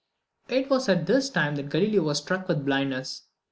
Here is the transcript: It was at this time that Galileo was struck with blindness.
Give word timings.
It 0.49 0.67
was 0.67 0.89
at 0.89 1.05
this 1.05 1.29
time 1.29 1.57
that 1.57 1.69
Galileo 1.69 2.01
was 2.01 2.17
struck 2.17 2.47
with 2.47 2.65
blindness. 2.65 3.27